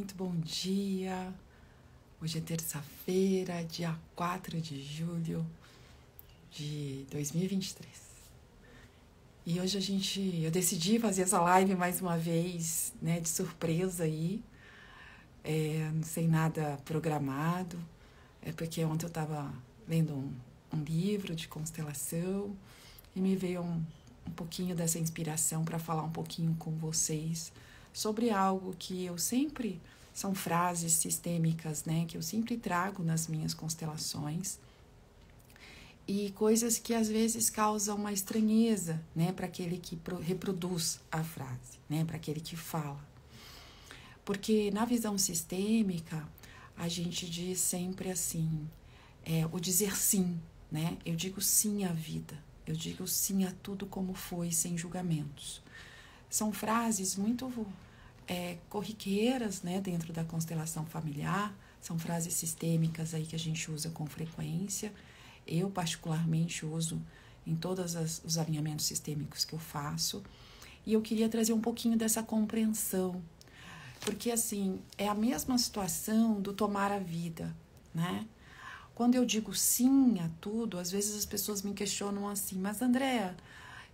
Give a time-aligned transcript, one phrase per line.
[0.00, 1.30] muito bom dia.
[2.22, 5.46] Hoje é terça-feira, dia 4 de julho
[6.50, 7.86] de 2023.
[9.44, 14.04] E hoje a gente, eu decidi fazer essa live mais uma vez, né, de surpresa
[14.04, 14.42] aí,
[15.44, 17.78] é, sem nada programado,
[18.40, 19.52] é porque ontem eu estava
[19.86, 20.34] lendo um,
[20.72, 22.56] um, livro de constelação
[23.14, 23.84] e me veio um,
[24.26, 27.52] um pouquinho dessa inspiração para falar um pouquinho com vocês
[27.92, 29.80] sobre algo que eu sempre
[30.12, 34.58] são frases sistêmicas, né, que eu sempre trago nas minhas constelações.
[36.06, 41.78] E coisas que às vezes causam uma estranheza, né, para aquele que reproduz a frase,
[41.88, 43.00] né, para aquele que fala.
[44.24, 46.26] Porque na visão sistêmica,
[46.76, 48.68] a gente diz sempre assim,
[49.24, 50.96] é, o dizer sim, né?
[51.04, 55.62] Eu digo sim à vida, eu digo sim a tudo como foi, sem julgamentos.
[56.30, 57.66] São frases muito
[58.26, 63.90] é, corriqueiras né, dentro da constelação familiar, são frases sistêmicas aí que a gente usa
[63.90, 64.92] com frequência.
[65.46, 67.00] Eu, particularmente, uso
[67.46, 70.22] em todos os alinhamentos sistêmicos que eu faço.
[70.86, 73.22] E eu queria trazer um pouquinho dessa compreensão,
[74.00, 77.54] porque assim, é a mesma situação do tomar a vida,
[77.94, 78.26] né?
[78.94, 83.36] Quando eu digo sim a tudo, às vezes as pessoas me questionam assim, mas Andréa,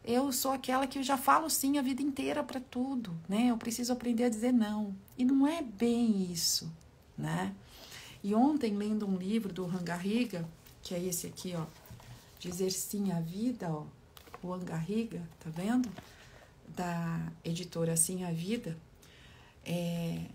[0.06, 3.48] eu sou aquela que já falo sim a vida inteira para tudo, né?
[3.50, 4.94] Eu preciso aprender a dizer não.
[5.18, 6.72] E não é bem isso,
[7.18, 7.52] né?
[8.22, 10.48] E ontem, lendo um livro do Rangarriga,
[10.82, 11.66] que é esse aqui, ó,
[12.38, 13.84] Dizer Sim à Vida, ó,
[14.42, 15.90] o Rangarriga, tá vendo?
[16.68, 18.76] Da editora Sim à Vida,
[19.64, 20.26] é,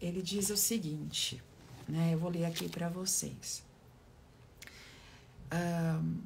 [0.00, 1.40] ele diz o seguinte,
[1.88, 2.14] né?
[2.14, 3.62] Eu vou ler aqui para vocês.
[5.52, 6.18] Um,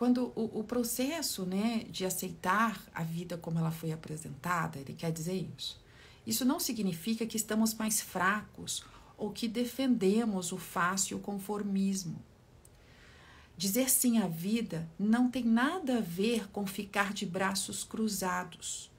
[0.00, 5.12] quando o, o, processo né, de aceitar a vida como ela foi apresentada, ele quer
[5.12, 5.78] dizer isso.
[6.26, 8.82] Isso não significa que estamos mais fracos
[9.18, 12.18] ou que defendemos o fácil conformismo.
[13.58, 18.90] Dizer sim à vida não tem nada a ver com ficar de braços cruzados.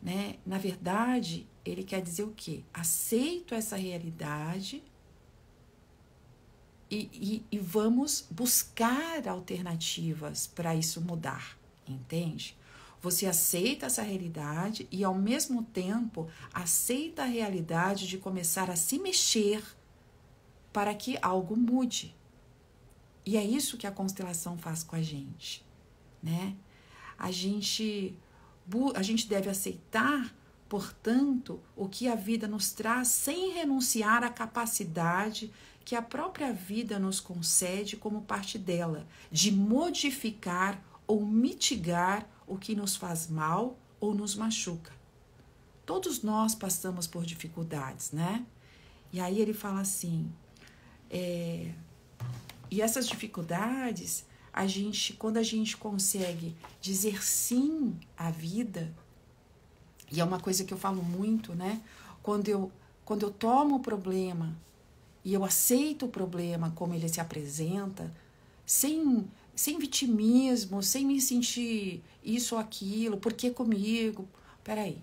[0.00, 0.36] Né?
[0.46, 2.62] Na verdade, ele quer dizer o quê?
[2.72, 4.82] Aceito essa realidade
[6.90, 7.10] e,
[7.50, 12.56] e, e vamos buscar alternativas para isso mudar, entende?
[13.00, 18.98] Você aceita essa realidade e, ao mesmo tempo, aceita a realidade de começar a se
[18.98, 19.62] mexer
[20.72, 22.14] para que algo mude.
[23.24, 25.64] E é isso que a constelação faz com a gente,
[26.22, 26.56] né?
[27.16, 28.16] A gente,
[28.94, 30.34] a gente deve aceitar,
[30.68, 35.52] portanto, o que a vida nos traz sem renunciar à capacidade
[35.88, 42.76] que a própria vida nos concede como parte dela, de modificar ou mitigar o que
[42.76, 44.92] nos faz mal ou nos machuca.
[45.86, 48.44] Todos nós passamos por dificuldades, né?
[49.10, 50.30] E aí ele fala assim,
[51.08, 51.72] é,
[52.70, 58.94] e essas dificuldades, a gente, quando a gente consegue dizer sim à vida,
[60.12, 61.80] e é uma coisa que eu falo muito, né?
[62.22, 62.70] Quando eu,
[63.06, 64.54] quando eu tomo o problema
[65.24, 68.12] e eu aceito o problema como ele se apresenta,
[68.64, 74.28] sem, sem vitimismo, sem me sentir isso ou aquilo, por que comigo?
[74.62, 74.98] Peraí,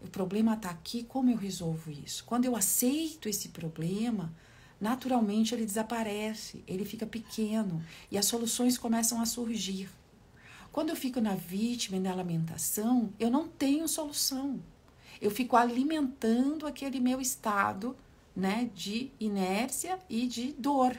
[0.00, 2.24] o problema está aqui, como eu resolvo isso?
[2.24, 4.32] Quando eu aceito esse problema,
[4.80, 9.88] naturalmente ele desaparece, ele fica pequeno e as soluções começam a surgir.
[10.70, 14.60] Quando eu fico na vítima e na lamentação, eu não tenho solução.
[15.20, 17.96] Eu fico alimentando aquele meu estado
[18.38, 20.96] né, de inércia e de dor.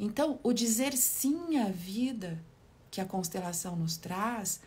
[0.00, 2.42] Então, o dizer sim à vida
[2.90, 4.62] que a constelação nos traz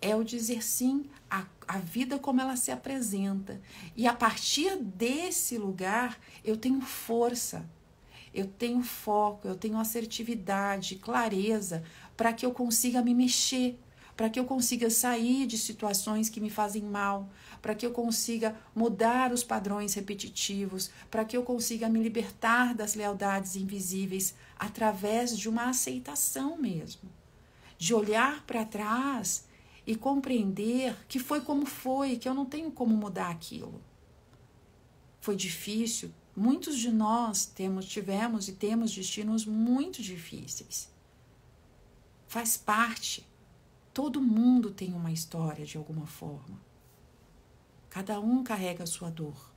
[0.00, 3.60] é o dizer sim à, à vida como ela se apresenta.
[3.94, 7.68] E a partir desse lugar, eu tenho força,
[8.32, 11.84] eu tenho foco, eu tenho assertividade, clareza
[12.16, 13.78] para que eu consiga me mexer,
[14.16, 17.28] para que eu consiga sair de situações que me fazem mal,
[17.60, 22.94] para que eu consiga mudar os padrões repetitivos, para que eu consiga me libertar das
[22.94, 27.10] lealdades invisíveis através de uma aceitação mesmo,
[27.76, 29.44] de olhar para trás
[29.86, 33.82] e compreender que foi como foi, que eu não tenho como mudar aquilo.
[35.20, 40.88] Foi difícil, muitos de nós temos, tivemos e temos destinos muito difíceis.
[42.26, 43.26] Faz parte
[43.96, 46.60] Todo mundo tem uma história de alguma forma.
[47.88, 49.50] Cada um carrega a sua dor.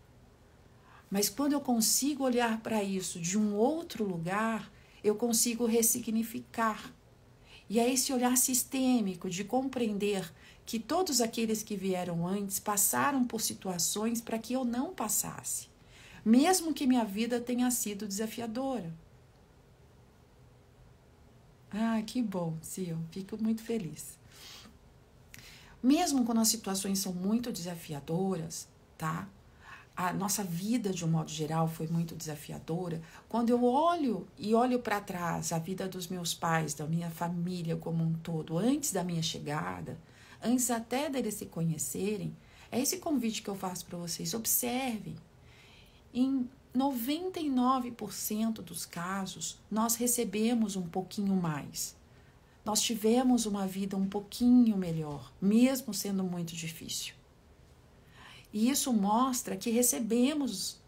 [1.12, 4.72] Mas quando eu consigo olhar para isso de um outro lugar,
[5.04, 6.96] eu consigo ressignificar.
[7.70, 10.34] E é esse olhar sistêmico de compreender
[10.66, 15.68] que todos aqueles que vieram antes passaram por situações para que eu não passasse,
[16.24, 18.90] mesmo que minha vida tenha sido desafiadora.
[21.72, 24.18] Ah, que bom, Sil, fico muito feliz.
[25.82, 28.68] Mesmo quando as situações são muito desafiadoras,
[28.98, 29.28] tá?
[29.96, 33.02] A nossa vida, de um modo geral, foi muito desafiadora.
[33.28, 37.76] Quando eu olho e olho para trás a vida dos meus pais, da minha família
[37.76, 39.98] como um todo, antes da minha chegada,
[40.42, 42.36] antes até deles se conhecerem,
[42.72, 44.34] é esse convite que eu faço para vocês.
[44.34, 45.16] Observem.
[46.14, 51.98] Em 99% dos casos, nós recebemos um pouquinho mais
[52.70, 57.16] nós tivemos uma vida um pouquinho melhor, mesmo sendo muito difícil.
[58.54, 60.80] E isso mostra que recebemos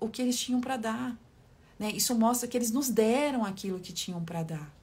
[0.00, 1.18] o que eles tinham para dar.
[1.78, 1.90] Né?
[1.92, 4.74] Isso mostra que eles nos deram aquilo que tinham para dar.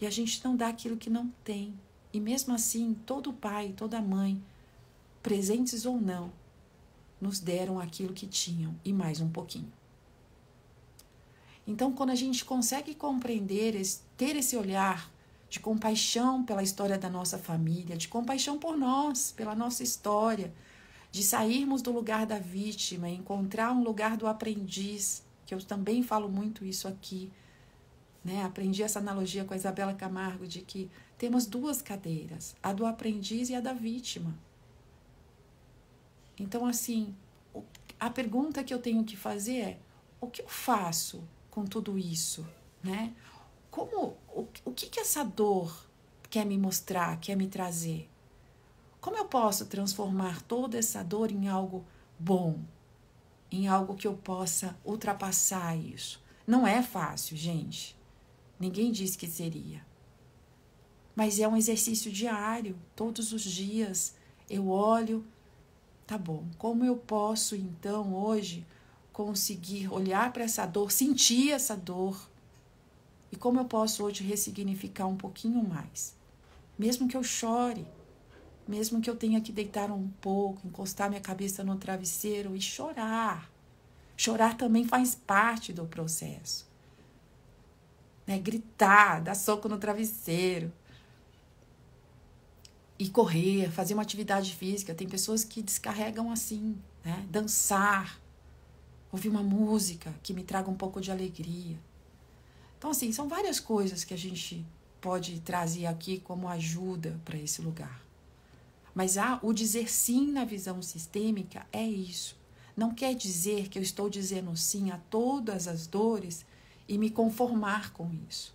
[0.00, 1.74] E a gente não dá aquilo que não tem.
[2.12, 4.40] E mesmo assim, todo pai, toda mãe,
[5.22, 6.32] presentes ou não,
[7.20, 9.72] nos deram aquilo que tinham e mais um pouquinho.
[11.70, 13.80] Então, quando a gente consegue compreender,
[14.16, 15.08] ter esse olhar
[15.48, 20.52] de compaixão pela história da nossa família, de compaixão por nós, pela nossa história,
[21.12, 26.28] de sairmos do lugar da vítima encontrar um lugar do aprendiz, que eu também falo
[26.28, 27.30] muito isso aqui.
[28.24, 28.42] Né?
[28.42, 33.48] Aprendi essa analogia com a Isabela Camargo de que temos duas cadeiras, a do aprendiz
[33.48, 34.34] e a da vítima.
[36.36, 37.14] Então, assim,
[38.00, 39.78] a pergunta que eu tenho que fazer é:
[40.20, 42.46] o que eu faço com tudo isso?
[42.82, 43.14] Né?
[43.70, 45.86] como o, o que, que essa dor
[46.28, 48.08] quer me mostrar, quer me trazer?
[49.00, 51.84] Como eu posso transformar toda essa dor em algo
[52.18, 52.58] bom,
[53.50, 56.22] em algo que eu possa ultrapassar isso?
[56.46, 57.96] Não é fácil, gente.
[58.58, 59.86] Ninguém disse que seria.
[61.14, 64.14] Mas é um exercício diário, todos os dias.
[64.48, 65.24] Eu olho,
[66.06, 68.66] tá bom, como eu posso então hoje
[69.12, 72.30] conseguir olhar para essa dor, sentir essa dor,
[73.32, 76.14] e como eu posso hoje ressignificar um pouquinho mais?
[76.78, 77.86] Mesmo que eu chore,
[78.66, 83.50] mesmo que eu tenha que deitar um pouco, encostar minha cabeça no travesseiro e chorar.
[84.16, 86.68] Chorar também faz parte do processo.
[88.26, 88.38] Né?
[88.38, 90.72] Gritar, dar soco no travesseiro.
[92.98, 94.94] E correr, fazer uma atividade física.
[94.94, 97.26] Tem pessoas que descarregam assim, né?
[97.30, 98.20] Dançar,
[99.12, 101.78] ouvir uma música que me traga um pouco de alegria.
[102.78, 104.64] Então, assim, são várias coisas que a gente
[105.00, 108.02] pode trazer aqui como ajuda para esse lugar.
[108.94, 112.36] Mas ah, o dizer sim na visão sistêmica é isso.
[112.76, 116.44] Não quer dizer que eu estou dizendo sim a todas as dores
[116.88, 118.54] e me conformar com isso.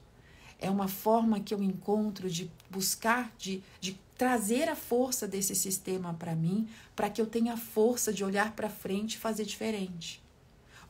[0.59, 6.13] É uma forma que eu encontro de buscar, de, de trazer a força desse sistema
[6.13, 10.24] para mim, para que eu tenha força de olhar para frente e fazer diferente.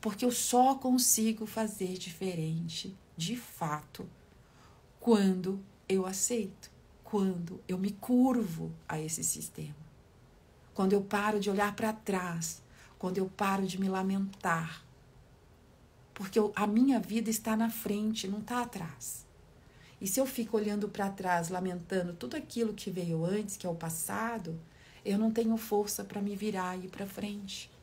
[0.06, 4.08] Porque eu só consigo fazer diferente de fato
[5.00, 6.70] quando eu aceito,
[7.02, 9.74] quando eu me curvo a esse sistema.
[10.72, 12.62] Quando eu paro de olhar para trás,
[12.96, 14.84] quando eu paro de me lamentar.
[16.14, 19.26] Porque eu, a minha vida está na frente, não está atrás.
[20.00, 23.68] E se eu fico olhando para trás, lamentando tudo aquilo que veio antes, que é
[23.68, 24.56] o passado,
[25.04, 27.74] eu não tenho força para me virar e ir para frente.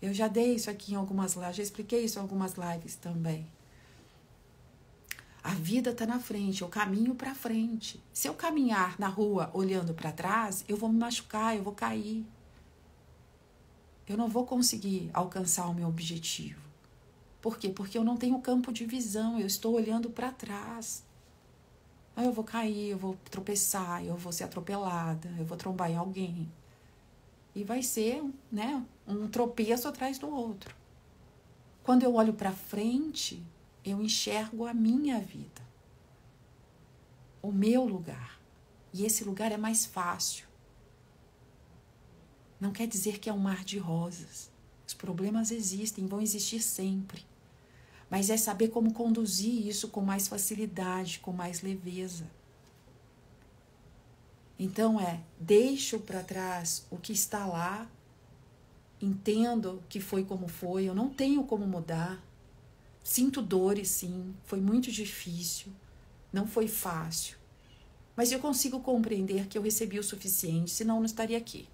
[0.00, 3.46] Eu já dei isso aqui em algumas lives, já expliquei isso em algumas lives também.
[5.42, 8.02] A vida está na frente, eu caminho para frente.
[8.12, 12.26] Se eu caminhar na rua olhando para trás, eu vou me machucar, eu vou cair.
[14.08, 16.60] Eu não vou conseguir alcançar o meu objetivo.
[17.40, 17.68] Por quê?
[17.68, 21.04] Porque eu não tenho campo de visão, eu estou olhando para trás.
[22.16, 25.96] Aí eu vou cair, eu vou tropeçar, eu vou ser atropelada, eu vou trombar em
[25.96, 26.50] alguém.
[27.54, 30.74] E vai ser, né, um tropeço atrás do outro.
[31.82, 33.42] Quando eu olho para frente,
[33.84, 35.62] eu enxergo a minha vida,
[37.40, 38.40] o meu lugar.
[38.92, 40.46] E esse lugar é mais fácil.
[42.58, 44.50] Não quer dizer que é um mar de rosas.
[44.86, 47.24] Os problemas existem, vão existir sempre.
[48.08, 52.26] Mas é saber como conduzir isso com mais facilidade, com mais leveza.
[54.58, 57.86] Então é, deixo para trás o que está lá,
[59.00, 62.22] entendo que foi como foi, eu não tenho como mudar,
[63.06, 65.72] Sinto dores, sim, foi muito difícil,
[66.32, 67.38] não foi fácil.
[68.16, 71.68] Mas eu consigo compreender que eu recebi o suficiente, senão não estaria aqui.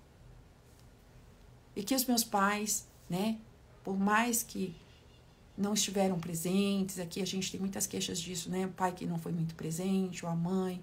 [1.75, 3.39] E que os meus pais, né,
[3.83, 4.75] por mais que
[5.57, 6.99] não estiveram presentes.
[6.99, 8.67] Aqui a gente tem muitas queixas disso, né?
[8.67, 10.83] O pai que não foi muito presente, ou a mãe.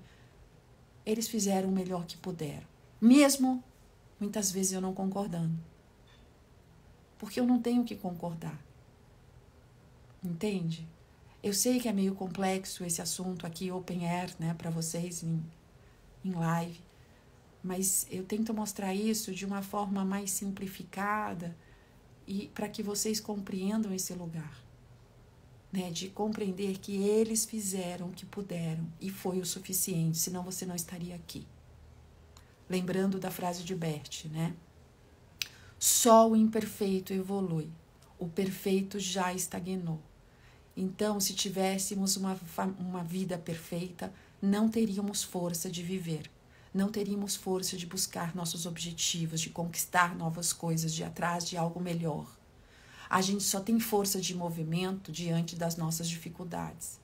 [1.05, 2.65] Eles fizeram o melhor que puderam.
[2.99, 3.63] Mesmo
[4.19, 5.53] muitas vezes eu não concordando.
[7.19, 8.59] Porque eu não tenho que concordar.
[10.23, 10.87] Entende?
[11.43, 15.41] Eu sei que é meio complexo esse assunto aqui, open air, né, para vocês em,
[16.25, 16.81] em live,
[17.63, 21.55] mas eu tento mostrar isso de uma forma mais simplificada
[22.27, 24.61] e para que vocês compreendam esse lugar,
[25.71, 30.65] né, de compreender que eles fizeram o que puderam e foi o suficiente, senão você
[30.65, 31.47] não estaria aqui.
[32.69, 34.53] Lembrando da frase de Bert, né?
[35.79, 37.69] Só o imperfeito evolui,
[38.17, 40.01] o perfeito já estagnou.
[40.75, 42.37] Então, se tivéssemos uma,
[42.77, 46.29] uma vida perfeita, não teríamos força de viver,
[46.73, 51.79] não teríamos força de buscar nossos objetivos, de conquistar novas coisas, de atrás de algo
[51.79, 52.27] melhor.
[53.09, 56.99] A gente só tem força de movimento diante das nossas dificuldades.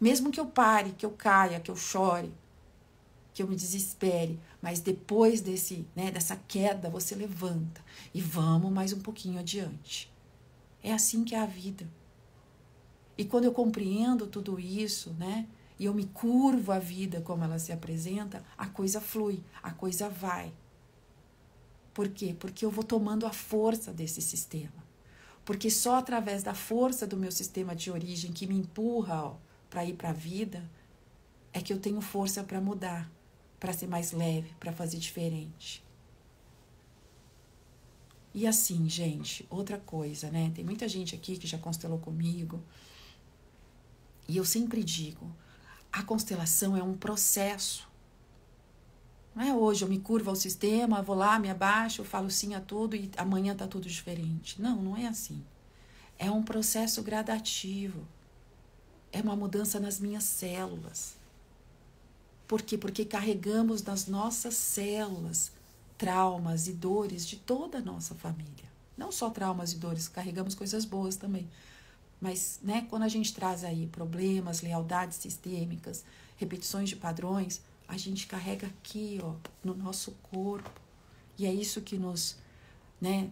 [0.00, 2.32] Mesmo que eu pare, que eu caia, que eu chore,
[3.32, 8.92] que eu me desespere, mas depois desse, né, dessa queda, você levanta e vamos mais
[8.92, 10.12] um pouquinho adiante.
[10.82, 11.88] É assim que é a vida.
[13.16, 15.46] E quando eu compreendo tudo isso, né?
[15.78, 20.08] E eu me curvo a vida como ela se apresenta, a coisa flui, a coisa
[20.08, 20.52] vai.
[21.94, 22.34] Por quê?
[22.38, 24.82] Porque eu vou tomando a força desse sistema.
[25.44, 29.36] Porque só através da força do meu sistema de origem que me empurra
[29.68, 30.68] para ir para a vida
[31.52, 33.10] é que eu tenho força para mudar,
[33.62, 35.84] para ser mais leve, para fazer diferente.
[38.34, 40.50] E assim, gente, outra coisa, né?
[40.52, 42.60] Tem muita gente aqui que já constelou comigo,
[44.26, 45.30] e eu sempre digo:
[45.92, 47.88] a constelação é um processo.
[49.32, 52.60] Não é hoje eu me curvo ao sistema, vou lá, me abaixo, falo sim a
[52.60, 54.60] tudo e amanhã está tudo diferente.
[54.60, 55.40] Não, não é assim.
[56.18, 58.08] É um processo gradativo.
[59.12, 61.21] É uma mudança nas minhas células.
[62.52, 62.76] Por quê?
[62.76, 65.50] Porque carregamos nas nossas células
[65.96, 68.70] traumas e dores de toda a nossa família.
[68.94, 71.48] Não só traumas e dores, carregamos coisas boas também.
[72.20, 76.04] Mas, né, quando a gente traz aí problemas, lealdades sistêmicas,
[76.36, 79.32] repetições de padrões, a gente carrega aqui, ó,
[79.64, 80.78] no nosso corpo.
[81.38, 82.36] E é isso que nos,
[83.00, 83.30] né,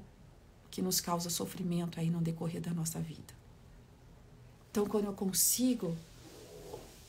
[0.70, 3.34] que nos causa sofrimento aí no decorrer da nossa vida.
[4.70, 5.94] Então, quando eu consigo,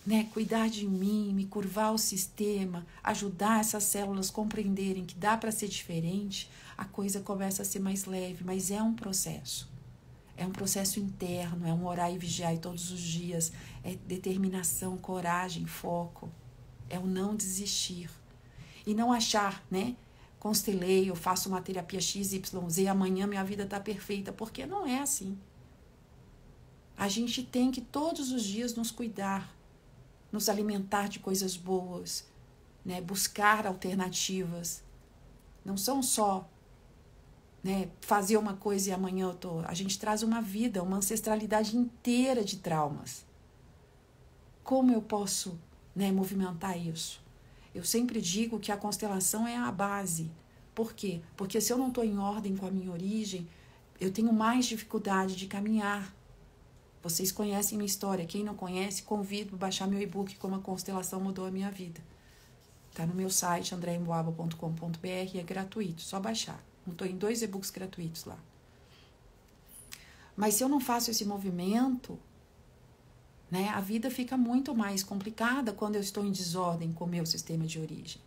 [0.05, 5.37] né, cuidar de mim, me curvar o sistema, ajudar essas células a compreenderem que dá
[5.37, 9.69] para ser diferente, a coisa começa a ser mais leve, mas é um processo.
[10.35, 13.51] É um processo interno, é um orar e vigiar todos os dias,
[13.83, 16.31] é determinação, coragem, foco,
[16.89, 18.09] é o não desistir.
[18.85, 19.95] E não achar, né?
[20.39, 22.41] Constelei, eu faço uma terapia XYZ,
[22.89, 25.37] amanhã minha vida está perfeita, porque não é assim.
[26.97, 29.55] A gente tem que todos os dias nos cuidar,
[30.31, 32.25] nos alimentar de coisas boas,
[32.85, 33.01] né?
[33.01, 34.83] buscar alternativas.
[35.63, 36.49] Não são só
[37.63, 39.59] né, fazer uma coisa e amanhã eu tô.
[39.59, 43.25] A gente traz uma vida, uma ancestralidade inteira de traumas.
[44.63, 45.59] Como eu posso
[45.95, 47.21] né, movimentar isso?
[47.73, 50.31] Eu sempre digo que a constelação é a base.
[50.73, 51.21] Por quê?
[51.35, 53.47] Porque se eu não estou em ordem com a minha origem,
[53.99, 56.13] eu tenho mais dificuldade de caminhar.
[57.01, 58.25] Vocês conhecem minha história.
[58.25, 62.01] Quem não conhece, convido a baixar meu e-book Como a Constelação Mudou a Minha Vida.
[62.91, 66.61] Está no meu site andreemboaba.com.br é gratuito, só baixar.
[66.87, 68.37] Estou em dois e-books gratuitos lá.
[70.35, 72.19] Mas se eu não faço esse movimento,
[73.49, 77.25] né, a vida fica muito mais complicada quando eu estou em desordem com o meu
[77.25, 78.21] sistema de origem.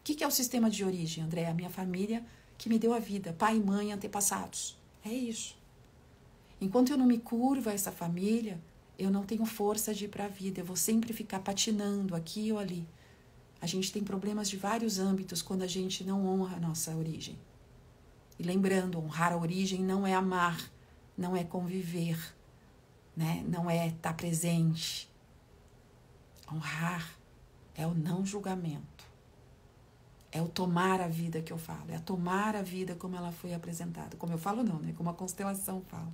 [0.00, 1.46] O que, que é o sistema de origem, André?
[1.46, 2.24] A minha família
[2.56, 4.76] que me deu a vida, pai, mãe, antepassados.
[5.04, 5.56] É isso.
[6.60, 8.60] Enquanto eu não me curvo a essa família,
[8.98, 10.60] eu não tenho força de ir para a vida.
[10.60, 12.86] Eu vou sempre ficar patinando aqui ou ali.
[13.60, 17.38] A gente tem problemas de vários âmbitos quando a gente não honra a nossa origem.
[18.38, 20.70] E lembrando, honrar a origem não é amar,
[21.16, 22.18] não é conviver,
[23.16, 23.44] né?
[23.48, 25.10] não é estar presente.
[26.50, 27.18] Honrar
[27.74, 29.04] é o não julgamento.
[30.30, 33.54] É o tomar a vida que eu falo, é tomar a vida como ela foi
[33.54, 34.16] apresentada.
[34.18, 34.92] Como eu falo, não, né?
[34.94, 36.12] Como a constelação fala.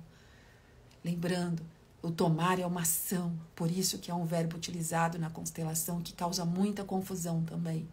[1.03, 1.63] Lembrando,
[2.01, 6.13] o tomar é uma ação, por isso que é um verbo utilizado na constelação que
[6.13, 7.87] causa muita confusão também.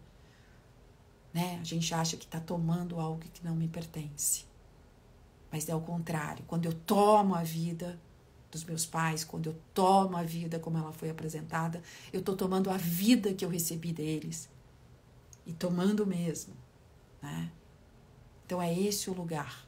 [1.33, 1.59] Né?
[1.61, 4.45] A gente acha que está tomando algo que não me pertence.
[5.51, 6.43] Mas é o contrário.
[6.47, 7.99] Quando eu tomo a vida
[8.51, 12.69] dos meus pais, quando eu tomo a vida como ela foi apresentada, eu estou tomando
[12.69, 14.49] a vida que eu recebi deles.
[15.45, 16.53] E tomando mesmo.
[17.21, 17.51] Né?
[18.45, 19.65] Então é esse o lugar.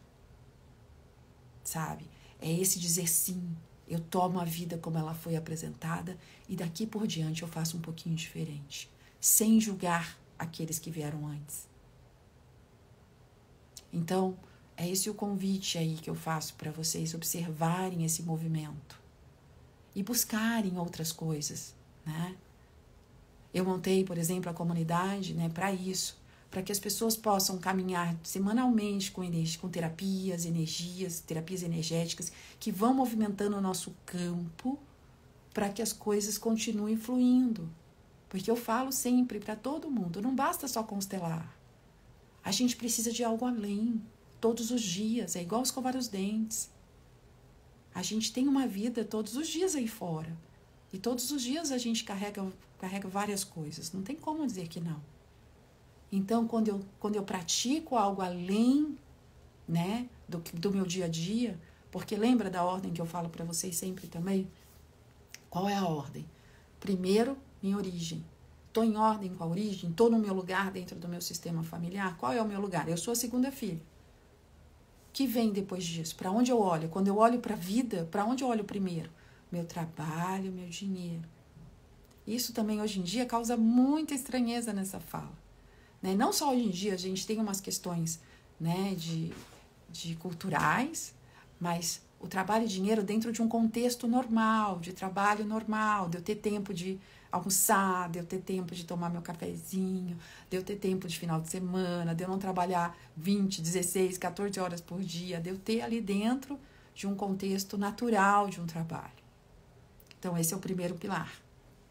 [1.64, 2.13] Sabe?
[2.44, 3.42] É esse dizer sim.
[3.88, 7.80] Eu tomo a vida como ela foi apresentada e daqui por diante eu faço um
[7.82, 11.70] pouquinho diferente, sem julgar aqueles que vieram antes.
[13.94, 14.38] Então,
[14.76, 19.00] é esse o convite aí que eu faço para vocês observarem esse movimento
[19.96, 21.74] e buscarem outras coisas,
[22.06, 22.36] né?
[23.54, 26.20] Eu montei, por exemplo, a comunidade, né, para isso,
[26.54, 29.24] para que as pessoas possam caminhar semanalmente com,
[29.60, 34.78] com terapias, energias, terapias energéticas que vão movimentando o nosso campo
[35.52, 37.68] para que as coisas continuem fluindo.
[38.30, 41.58] Porque eu falo sempre para todo mundo, não basta só constelar.
[42.44, 44.00] A gente precisa de algo além,
[44.40, 46.70] todos os dias, é igual escovar os dentes.
[47.96, 50.38] A gente tem uma vida todos os dias aí fora.
[50.92, 52.46] E todos os dias a gente carrega,
[52.78, 53.92] carrega várias coisas.
[53.92, 55.02] Não tem como dizer que não.
[56.16, 58.96] Então, quando eu, quando eu pratico algo além
[59.68, 63.44] né, do, do meu dia a dia, porque lembra da ordem que eu falo para
[63.44, 64.48] vocês sempre também?
[65.50, 66.24] Qual é a ordem?
[66.80, 68.24] Primeiro, minha origem.
[68.68, 69.90] Estou em ordem com a origem?
[69.90, 72.16] Estou no meu lugar dentro do meu sistema familiar?
[72.20, 72.88] Qual é o meu lugar?
[72.88, 73.82] Eu sou a segunda filha.
[75.12, 76.16] que vem depois disso?
[76.16, 76.90] Para onde eu olho?
[76.90, 79.10] Quando eu olho para a vida, para onde eu olho primeiro?
[79.52, 81.28] Meu trabalho, meu dinheiro.
[82.28, 85.43] Isso também hoje em dia causa muita estranheza nessa fala.
[86.04, 86.14] Né?
[86.14, 88.20] Não só hoje em dia, a gente tem umas questões
[88.60, 89.32] né, de,
[89.90, 91.16] de culturais,
[91.58, 96.22] mas o trabalho e dinheiro dentro de um contexto normal, de trabalho normal, de eu
[96.22, 97.00] ter tempo de
[97.32, 100.18] almoçar, de eu ter tempo de tomar meu cafezinho,
[100.50, 104.60] de eu ter tempo de final de semana, de eu não trabalhar 20, 16, 14
[104.60, 106.60] horas por dia, de eu ter ali dentro
[106.94, 109.24] de um contexto natural de um trabalho.
[110.20, 111.34] Então, esse é o primeiro pilar: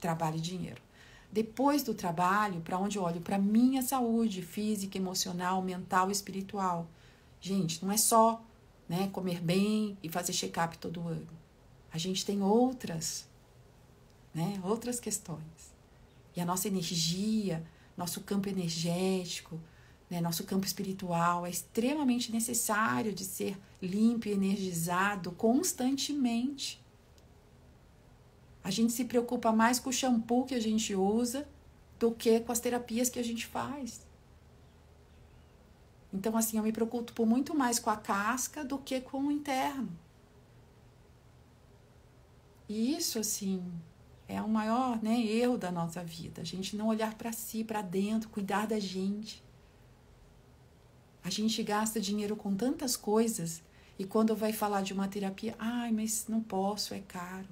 [0.01, 0.81] trabalho e dinheiro.
[1.33, 3.21] Depois do trabalho, para onde eu olho?
[3.21, 6.87] Para minha saúde física, emocional, mental espiritual.
[7.41, 8.45] Gente, não é só
[8.89, 11.27] né, comer bem e fazer check-up todo ano.
[11.91, 13.27] A gente tem outras
[14.35, 14.61] né?
[14.65, 15.73] Outras questões.
[16.35, 17.65] E a nossa energia,
[17.97, 19.61] nosso campo energético,
[20.09, 20.21] né?
[20.21, 26.82] nosso campo espiritual é extremamente necessário de ser limpo e energizado constantemente.
[28.65, 31.49] A gente se preocupa mais com o shampoo que a gente usa
[31.99, 34.07] do que com as terapias que a gente faz.
[36.13, 39.89] Então, assim, eu me preocupo muito mais com a casca do que com o interno.
[42.69, 43.65] E isso, assim,
[44.29, 46.43] é o maior né, erro da nossa vida.
[46.43, 49.43] A gente não olhar para si, para dentro, cuidar da gente.
[51.25, 53.63] A gente gasta dinheiro com tantas coisas
[53.99, 57.49] e quando vai falar de uma terapia, ai, mas não posso, é caro.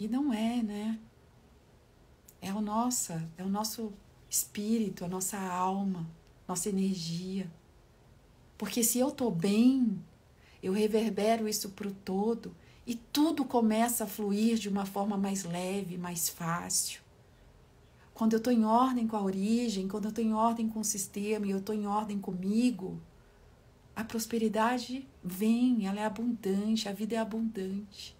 [0.00, 0.98] E não é, né?
[2.40, 3.92] É o nossa, é o nosso
[4.30, 6.08] espírito, a nossa alma,
[6.48, 7.50] nossa energia.
[8.56, 10.02] Porque se eu tô bem,
[10.62, 15.98] eu reverbero isso pro todo e tudo começa a fluir de uma forma mais leve,
[15.98, 17.02] mais fácil.
[18.14, 20.84] Quando eu estou em ordem com a origem, quando eu estou em ordem com o
[20.84, 22.98] sistema e eu estou em ordem comigo,
[23.94, 28.18] a prosperidade vem, ela é abundante, a vida é abundante.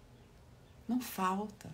[0.91, 1.73] Não falta.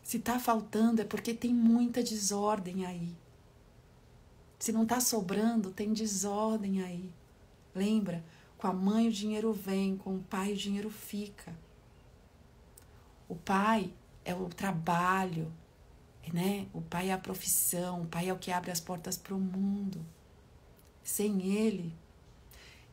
[0.00, 3.12] Se está faltando é porque tem muita desordem aí.
[4.60, 7.12] Se não está sobrando, tem desordem aí.
[7.74, 8.24] Lembra?
[8.56, 11.52] Com a mãe o dinheiro vem, com o pai o dinheiro fica.
[13.28, 13.92] O pai
[14.24, 15.52] é o trabalho,
[16.32, 16.68] né?
[16.72, 19.40] O pai é a profissão, o pai é o que abre as portas para o
[19.40, 20.06] mundo.
[21.02, 21.92] Sem ele.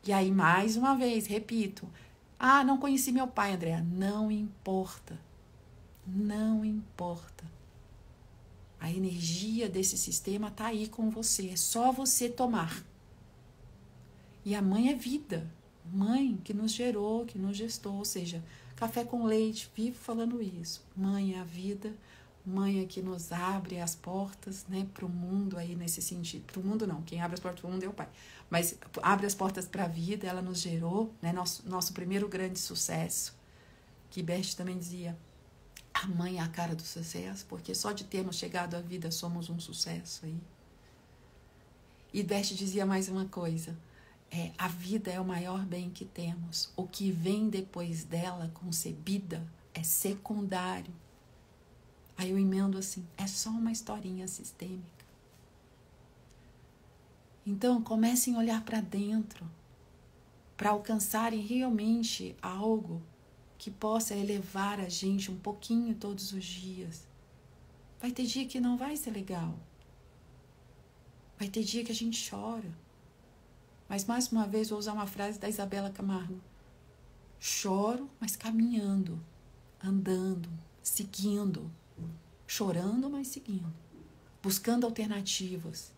[0.04, 1.88] E aí, mais uma vez, repito.
[2.38, 3.82] Ah, não conheci meu pai, Andréa.
[3.82, 5.18] Não importa.
[6.06, 7.44] Não importa.
[8.80, 11.50] A energia desse sistema está aí com você.
[11.50, 12.84] É só você tomar.
[14.44, 15.46] E a mãe é vida
[15.92, 18.42] mãe que nos gerou, que nos gestou, ou seja,
[18.76, 20.82] café com leite, vivo falando isso.
[20.96, 21.92] Mãe é a vida,
[22.44, 26.44] mãe que nos abre as portas, né, para o mundo aí nesse sentido.
[26.44, 28.08] Para o mundo não, quem abre as portas para o mundo é o pai.
[28.48, 32.58] Mas abre as portas para a vida, ela nos gerou, né, nosso, nosso primeiro grande
[32.58, 33.36] sucesso.
[34.10, 35.16] Que Bert também dizia,
[35.92, 39.50] a mãe é a cara do sucesso, porque só de termos chegado à vida somos
[39.50, 40.40] um sucesso aí.
[42.12, 43.76] E Bert dizia mais uma coisa,
[44.30, 46.70] é, a vida é o maior bem que temos.
[46.76, 50.92] O que vem depois dela, concebida, é secundário.
[52.18, 55.06] Aí eu emendo assim: é só uma historinha sistêmica.
[57.46, 59.48] Então, comecem a olhar para dentro,
[60.56, 63.00] para alcançarem realmente algo
[63.56, 67.06] que possa elevar a gente um pouquinho todos os dias.
[68.00, 69.54] Vai ter dia que não vai ser legal.
[71.38, 72.70] Vai ter dia que a gente chora.
[73.88, 76.40] Mas mais uma vez vou usar uma frase da Isabela Camargo.
[77.40, 79.18] Choro, mas caminhando,
[79.82, 80.50] andando,
[80.82, 81.70] seguindo.
[82.50, 83.70] Chorando, mas seguindo.
[84.42, 85.92] Buscando alternativas.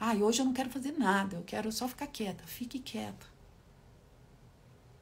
[0.00, 2.46] Ah, hoje eu não quero fazer nada, eu quero só ficar quieta.
[2.46, 3.26] Fique quieta.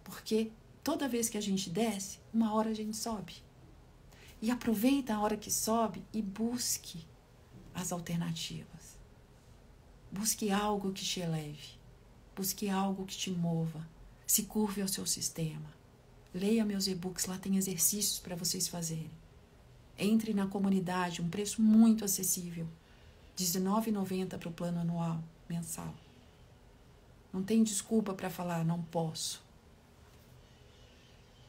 [0.02, 0.50] Porque
[0.82, 3.34] toda vez que a gente desce, uma hora a gente sobe.
[4.42, 7.06] E aproveita a hora que sobe e busque
[7.72, 8.98] as alternativas.
[10.10, 11.78] Busque algo que te eleve.
[12.34, 13.88] Busque algo que te mova.
[14.26, 15.72] Se curve ao seu sistema.
[16.34, 19.20] Leia meus e-books, lá tem exercícios para vocês fazerem.
[20.02, 22.66] Entre na comunidade, um preço muito acessível.
[23.38, 25.94] R$19,90 para o plano anual, mensal.
[27.30, 29.42] Não tem desculpa para falar não posso.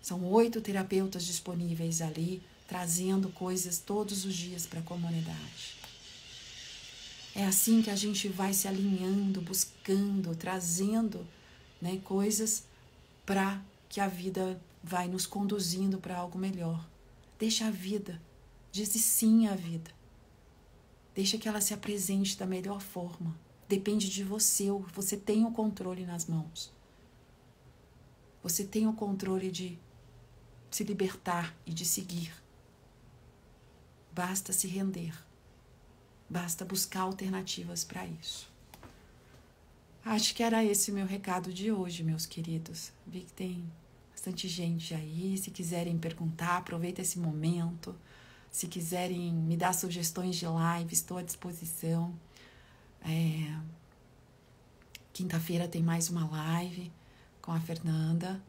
[0.02, 5.78] São oito terapeutas disponíveis ali, trazendo coisas todos os dias para a comunidade.
[7.34, 11.26] É assim que a gente vai se alinhando, buscando, trazendo
[11.82, 12.66] né, coisas
[13.26, 16.86] para que a vida vai nos conduzindo para algo melhor.
[17.40, 18.22] Deixa a vida,
[18.72, 19.92] diz sim à vida.
[21.14, 23.38] Deixa que ela se apresente da melhor forma.
[23.68, 26.72] Depende de você, você tem o controle nas mãos.
[28.44, 29.78] Você tem o controle de
[30.70, 32.34] se libertar e de seguir.
[34.14, 35.14] Basta se render.
[36.30, 38.50] Basta buscar alternativas para isso.
[40.04, 42.92] Acho que era esse o meu recado de hoje, meus queridos.
[43.06, 43.64] Vi que tem
[44.12, 45.38] bastante gente aí.
[45.38, 47.96] Se quiserem perguntar, aproveita esse momento.
[48.52, 52.14] Se quiserem me dar sugestões de live, estou à disposição.
[53.02, 53.58] É...
[55.14, 56.92] Quinta-feira tem mais uma live
[57.42, 58.42] com a Fernanda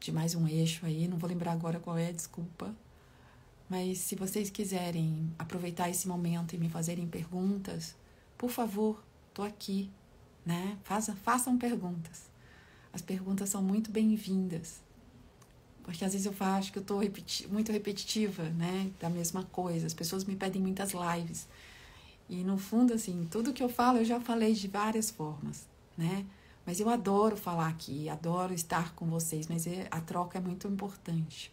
[0.00, 2.74] de mais um eixo aí, não vou lembrar agora qual é, desculpa.
[3.68, 7.94] Mas se vocês quiserem aproveitar esse momento e me fazerem perguntas,
[8.36, 9.90] por favor, tô aqui,
[10.44, 10.78] né?
[10.82, 12.30] Faça, façam perguntas.
[12.92, 14.80] As perguntas são muito bem-vindas.
[15.82, 18.90] Porque às vezes eu acho que eu estou repeti muito repetitiva, né?
[19.00, 19.86] Da mesma coisa.
[19.86, 21.48] As pessoas me pedem muitas lives.
[22.28, 25.66] E no fundo, assim, tudo que eu falo eu já falei de várias formas,
[25.96, 26.24] né?
[26.64, 30.68] Mas eu adoro falar aqui, adoro estar com vocês, mas é, a troca é muito
[30.68, 31.52] importante.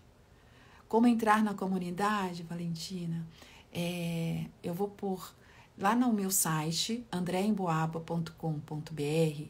[0.87, 3.25] Como entrar na comunidade, Valentina?
[3.73, 5.33] É, eu vou pôr
[5.77, 9.43] lá no meu site, andréemboaba.com.br,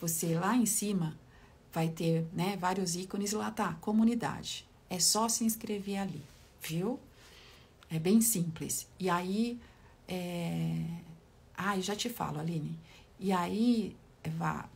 [0.00, 1.16] você lá em cima
[1.72, 4.66] vai ter né, vários ícones, lá tá, comunidade.
[4.90, 6.22] É só se inscrever ali,
[6.62, 6.98] viu?
[7.90, 8.86] É bem simples.
[8.98, 9.58] E aí,
[10.06, 10.84] é...
[11.56, 12.78] ah, já te falo, Aline.
[13.20, 13.96] E aí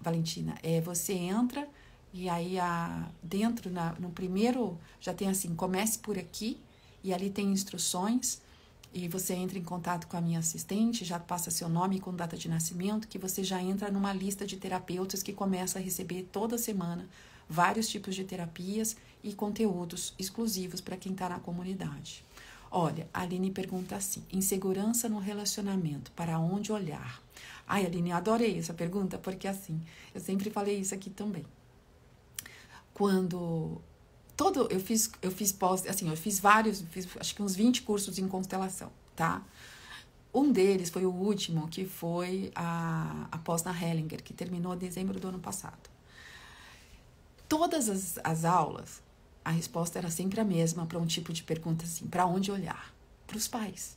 [0.00, 1.68] Valentina, é, você entra
[2.12, 6.58] e aí a, dentro, na, no primeiro, já tem assim, comece por aqui
[7.02, 8.40] e ali tem instruções
[8.94, 12.36] e você entra em contato com a minha assistente, já passa seu nome com data
[12.36, 16.58] de nascimento, que você já entra numa lista de terapeutas que começa a receber toda
[16.58, 17.08] semana
[17.48, 22.24] vários tipos de terapias e conteúdos exclusivos para quem está na comunidade.
[22.70, 27.22] Olha, a Aline pergunta assim: insegurança no relacionamento, para onde olhar?
[27.66, 29.80] Ai, Aline, adorei essa pergunta, porque assim,
[30.14, 31.44] eu sempre falei isso aqui também.
[32.94, 33.80] Quando
[34.42, 37.82] todo eu fiz eu fiz pós, assim, eu fiz vários, fiz acho que uns 20
[37.82, 39.42] cursos em constelação, tá?
[40.34, 44.78] Um deles foi o último, que foi a, a pós na Hellinger, que terminou em
[44.78, 45.90] dezembro do ano passado.
[47.48, 49.02] Todas as, as aulas,
[49.44, 52.92] a resposta era sempre a mesma para um tipo de pergunta assim: para onde olhar?
[53.26, 53.96] Para os pais.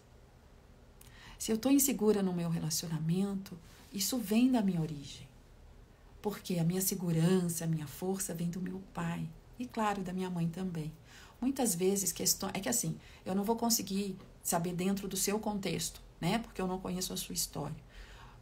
[1.40, 3.58] Se eu estou insegura no meu relacionamento,
[3.92, 5.28] isso vem da minha origem.
[6.22, 9.28] Porque a minha segurança, a minha força vem do meu pai.
[9.58, 10.92] E claro, da minha mãe também.
[11.40, 16.02] Muitas vezes questão é que assim, eu não vou conseguir saber dentro do seu contexto,
[16.20, 16.40] né?
[16.40, 17.76] Porque eu não conheço a sua história.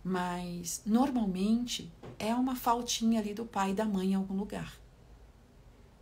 [0.04, 4.78] Mas normalmente é uma faltinha ali do pai e da mãe em algum lugar,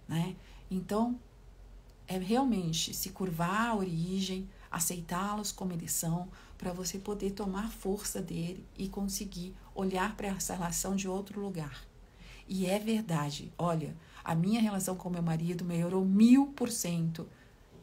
[0.07, 0.35] né?
[0.69, 1.19] Então,
[2.07, 8.21] é realmente se curvar à origem, aceitá-los como eles são, para você poder tomar força
[8.21, 11.85] dele e conseguir olhar para essa relação de outro lugar.
[12.47, 17.27] E é verdade, olha, a minha relação com meu marido melhorou mil por cento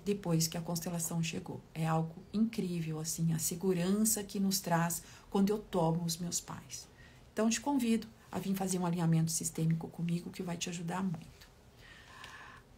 [0.04, 1.60] depois que a constelação chegou.
[1.74, 6.88] É algo incrível, assim, a segurança que nos traz quando eu tomo os meus pais.
[7.32, 11.48] Então, te convido a vir fazer um alinhamento sistêmico comigo que vai te ajudar muito.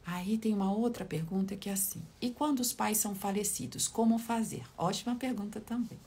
[0.04, 4.18] Aí tem uma outra pergunta que é assim: e quando os pais são falecidos, como
[4.18, 4.64] fazer?
[4.76, 5.98] Ótima pergunta também.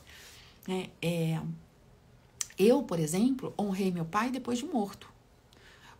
[0.67, 1.41] É, é,
[2.57, 5.12] eu, por exemplo, honrei meu pai depois de morto.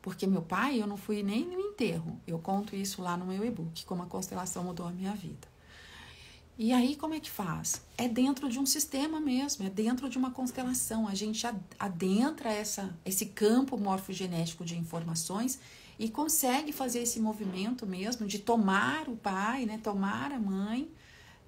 [0.03, 2.19] Porque meu pai, eu não fui nem no enterro.
[2.27, 5.47] Eu conto isso lá no meu e-book, como a constelação mudou a minha vida.
[6.59, 7.81] E aí, como é que faz?
[7.97, 11.07] É dentro de um sistema mesmo, é dentro de uma constelação.
[11.07, 11.47] A gente
[11.79, 15.57] adentra essa, esse campo morfogenético de informações
[15.97, 20.91] e consegue fazer esse movimento mesmo de tomar o pai, né, tomar a mãe,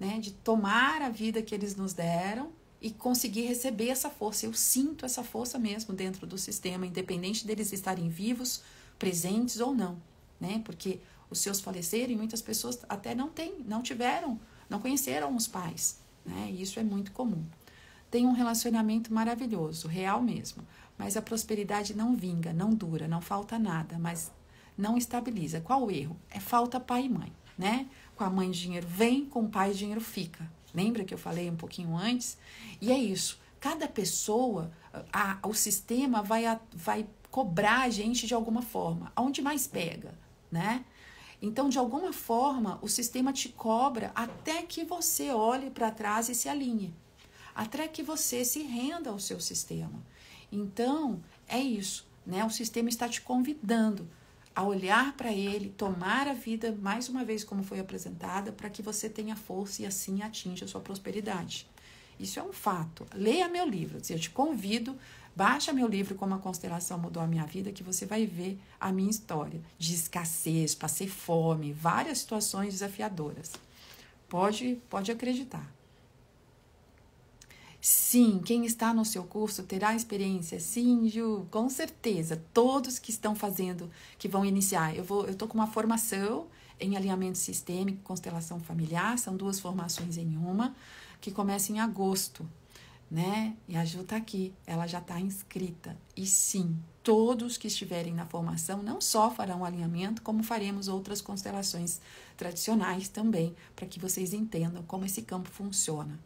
[0.00, 2.50] né, de tomar a vida que eles nos deram
[2.86, 4.46] e conseguir receber essa força.
[4.46, 8.62] Eu sinto essa força mesmo dentro do sistema, independente deles estarem vivos,
[8.96, 10.00] presentes ou não,
[10.40, 10.62] né?
[10.64, 14.38] Porque os seus falecerem, muitas pessoas até não têm, não tiveram,
[14.70, 16.48] não conheceram os pais, né?
[16.52, 17.44] E isso é muito comum.
[18.08, 20.64] Tem um relacionamento maravilhoso, real mesmo,
[20.96, 24.30] mas a prosperidade não vinga, não dura, não falta nada, mas
[24.78, 25.60] não estabiliza.
[25.60, 26.16] Qual o erro?
[26.30, 27.88] É falta pai e mãe, né?
[28.14, 30.48] Com a mãe dinheiro vem, com o pai dinheiro fica.
[30.76, 32.36] Lembra que eu falei um pouquinho antes?
[32.82, 33.40] E é isso.
[33.58, 34.70] Cada pessoa,
[35.10, 39.10] a, o sistema vai, a, vai cobrar a gente de alguma forma.
[39.16, 40.12] Aonde mais pega,
[40.52, 40.84] né?
[41.40, 46.34] Então, de alguma forma, o sistema te cobra até que você olhe para trás e
[46.34, 46.92] se alinhe.
[47.54, 50.02] Até que você se renda ao seu sistema.
[50.52, 52.44] Então, é isso, né?
[52.44, 54.06] O sistema está te convidando
[54.56, 58.80] a olhar para ele, tomar a vida mais uma vez como foi apresentada, para que
[58.80, 61.68] você tenha força e assim atinja a sua prosperidade.
[62.18, 63.06] Isso é um fato.
[63.14, 63.98] Leia meu livro.
[64.08, 64.96] Eu te convido,
[65.36, 68.90] baixa meu livro Como a Constelação Mudou a Minha Vida, que você vai ver a
[68.90, 73.52] minha história de escassez, passei fome, várias situações desafiadoras.
[74.26, 75.75] Pode, pode acreditar.
[77.88, 80.58] Sim, quem está no seu curso terá experiência.
[80.58, 82.42] Sim, Ju, com certeza.
[82.52, 84.96] Todos que estão fazendo, que vão iniciar.
[84.96, 86.48] Eu vou, eu tô com uma formação
[86.80, 90.74] em alinhamento sistêmico, constelação familiar, são duas formações em uma,
[91.20, 92.44] que começa em agosto,
[93.08, 93.54] né?
[93.68, 95.96] E a Ju tá aqui, ela já está inscrita.
[96.16, 102.00] E sim, todos que estiverem na formação não só farão alinhamento, como faremos outras constelações
[102.36, 106.18] tradicionais também, para que vocês entendam como esse campo funciona.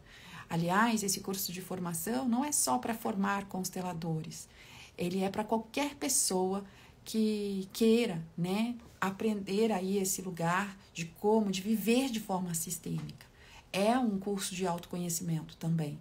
[0.51, 4.49] Aliás, esse curso de formação não é só para formar consteladores,
[4.97, 6.65] ele é para qualquer pessoa
[7.05, 13.25] que queira, né, aprender aí esse lugar de como de viver de forma sistêmica.
[13.71, 15.97] É um curso de autoconhecimento também.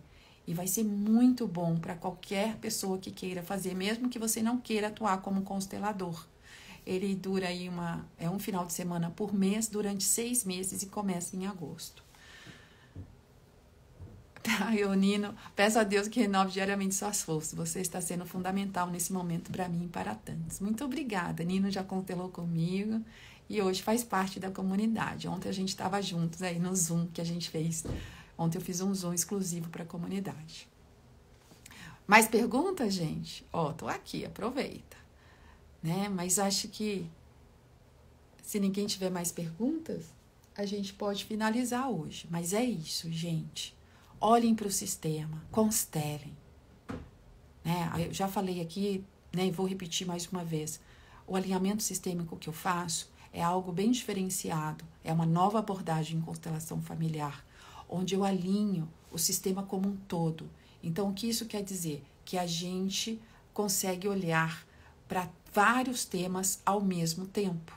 [0.48, 4.58] E vai ser muito bom para qualquer pessoa que queira fazer, mesmo que você não
[4.58, 6.26] queira atuar como constelador.
[6.84, 8.04] Ele dura aí uma.
[8.18, 12.09] É um final de semana por mês, durante seis meses e começa em agosto.
[14.60, 17.54] Ai, ô Nino, peço a Deus que renove diariamente suas forças.
[17.54, 20.60] Você está sendo fundamental nesse momento para mim e para tantos.
[20.60, 21.44] Muito obrigada.
[21.44, 23.04] Nino já constelou comigo
[23.48, 25.28] e hoje faz parte da comunidade.
[25.28, 27.84] Ontem a gente estava juntos aí no Zoom que a gente fez.
[28.38, 30.66] Ontem eu fiz um Zoom exclusivo para a comunidade.
[32.06, 33.46] Mais perguntas, gente?
[33.52, 34.96] Ó, oh, tô aqui, aproveita.
[35.82, 36.08] Né?
[36.08, 37.06] Mas acho que
[38.42, 40.06] se ninguém tiver mais perguntas,
[40.56, 42.26] a gente pode finalizar hoje.
[42.30, 43.78] Mas é isso, gente
[44.20, 46.36] olhem para o sistema, constelem.
[47.64, 48.06] Né?
[48.06, 50.80] Eu já falei aqui, né, e vou repetir mais uma vez:
[51.26, 56.22] o alinhamento sistêmico que eu faço é algo bem diferenciado, é uma nova abordagem em
[56.22, 57.44] constelação familiar,
[57.88, 60.50] onde eu alinho o sistema como um todo.
[60.82, 62.02] Então, o que isso quer dizer?
[62.24, 63.20] Que a gente
[63.52, 64.66] consegue olhar
[65.08, 67.76] para vários temas ao mesmo tempo.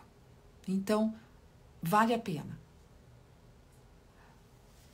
[0.68, 1.14] Então,
[1.82, 2.63] vale a pena.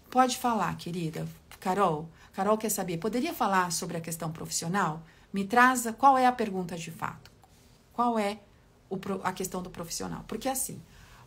[0.09, 1.27] Pode falar, querida.
[1.59, 5.03] Carol, Carol quer saber, poderia falar sobre a questão profissional?
[5.31, 7.29] Me traz qual é a pergunta de fato.
[7.93, 8.39] Qual é
[8.89, 10.23] o, a questão do profissional?
[10.27, 10.81] Porque assim,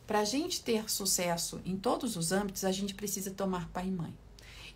[0.05, 3.91] para a gente ter sucesso em todos os âmbitos, a gente precisa tomar pai e
[3.93, 4.19] mãe.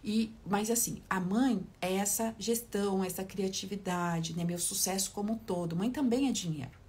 [0.04, 4.44] E, mas assim, a mãe é essa gestão, essa criatividade, né?
[4.44, 5.74] Meu sucesso como um todo.
[5.74, 6.85] Mãe também é dinheiro.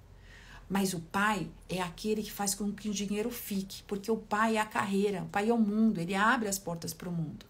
[0.70, 4.58] Mas o pai é aquele que faz com que o dinheiro fique, porque o pai
[4.58, 7.46] é a carreira, o pai é o mundo, ele abre as portas para o mundo.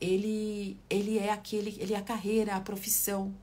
[0.00, 3.34] Ele, ele é aquele, ele é a carreira, a profissão,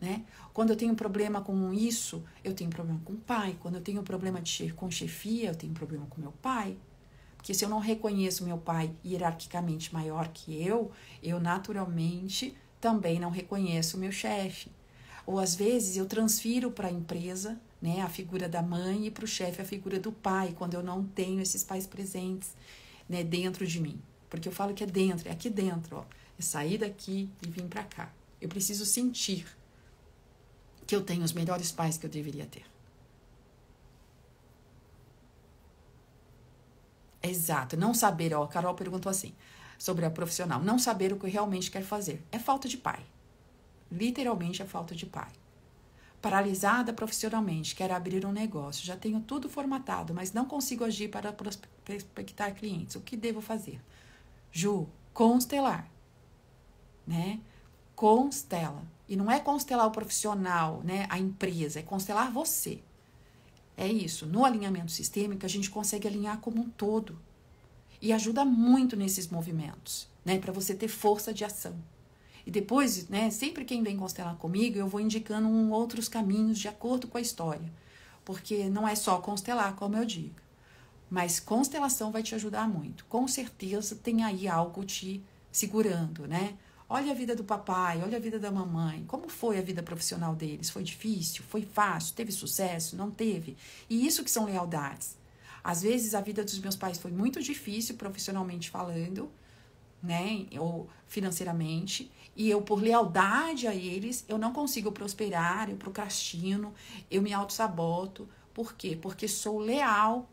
[0.00, 0.24] né?
[0.52, 3.56] Quando eu tenho problema com isso, eu tenho problema com o pai.
[3.60, 6.76] Quando eu tenho problema de, com chefia, eu tenho problema com meu pai.
[7.36, 10.90] Porque se eu não reconheço meu pai hierarquicamente maior que eu,
[11.22, 14.70] eu naturalmente também não reconheço meu chefe.
[15.24, 19.24] Ou às vezes eu transfiro para a empresa né, a figura da mãe e para
[19.24, 22.54] o chefe a figura do pai, quando eu não tenho esses pais presentes
[23.08, 24.00] né, dentro de mim.
[24.30, 26.04] Porque eu falo que é dentro, é aqui dentro, ó.
[26.38, 28.12] É sair daqui e vir para cá.
[28.40, 29.44] Eu preciso sentir
[30.86, 32.64] que eu tenho os melhores pais que eu deveria ter.
[37.20, 39.32] Exato, não saber, ó, a Carol perguntou assim,
[39.78, 42.22] sobre a profissional, não saber o que realmente quer fazer.
[42.30, 43.04] É falta de pai.
[43.90, 45.30] Literalmente é falta de pai
[46.22, 51.32] paralisada profissionalmente, quero abrir um negócio, já tenho tudo formatado, mas não consigo agir para
[51.32, 52.94] prospectar clientes.
[52.94, 53.80] O que devo fazer?
[54.52, 55.90] Ju, constelar,
[57.04, 57.40] né?
[57.96, 58.84] Constela.
[59.08, 61.06] E não é constelar o profissional, né?
[61.10, 62.80] A empresa, é constelar você.
[63.76, 64.24] É isso.
[64.24, 67.18] No alinhamento sistêmico, a gente consegue alinhar como um todo.
[68.00, 70.38] E ajuda muito nesses movimentos, né?
[70.38, 71.76] Para você ter força de ação.
[72.46, 76.68] E depois, né, sempre quem vem constelar comigo, eu vou indicando um, outros caminhos de
[76.68, 77.72] acordo com a história.
[78.24, 80.40] Porque não é só constelar, como eu digo.
[81.10, 83.04] Mas constelação vai te ajudar muito.
[83.06, 86.56] Com certeza tem aí algo te segurando, né?
[86.88, 89.04] Olha a vida do papai, olha a vida da mamãe.
[89.06, 90.68] Como foi a vida profissional deles?
[90.68, 91.42] Foi difícil?
[91.48, 92.14] Foi fácil?
[92.14, 92.96] Teve sucesso?
[92.96, 93.56] Não teve?
[93.88, 95.16] E isso que são lealdades.
[95.64, 99.30] Às vezes a vida dos meus pais foi muito difícil profissionalmente falando,
[100.02, 106.72] né, ou financeiramente, e eu por lealdade a eles, eu não consigo prosperar, eu procrastino,
[107.10, 108.28] eu me auto-saboto.
[108.54, 108.98] Por quê?
[109.00, 110.30] Porque sou leal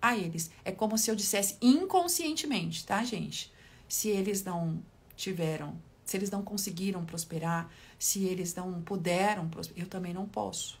[0.00, 0.50] a eles.
[0.64, 3.52] É como se eu dissesse inconscientemente, tá, gente?
[3.88, 4.82] Se eles não
[5.16, 10.78] tiveram se eles não conseguiram prosperar, se eles não puderam prosperar, eu também não posso.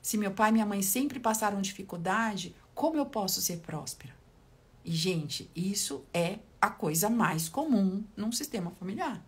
[0.00, 4.14] Se meu pai e minha mãe sempre passaram dificuldade, como eu posso ser próspera?
[4.84, 9.22] E, gente, isso é a coisa mais comum num sistema familiar.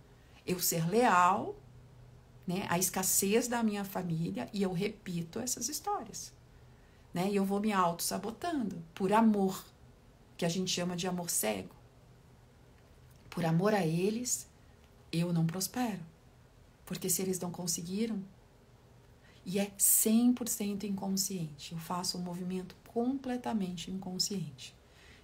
[0.47, 1.57] Eu ser leal
[2.47, 6.33] né, à escassez da minha família e eu repito essas histórias.
[7.13, 9.65] Né, e eu vou me auto-sabotando por amor,
[10.37, 11.75] que a gente chama de amor cego.
[13.31, 14.49] Por amor a eles,
[15.13, 16.01] eu não prospero.
[16.85, 18.23] Porque se eles não conseguiram,
[19.47, 24.75] e é 100% inconsciente, eu faço um movimento completamente inconsciente.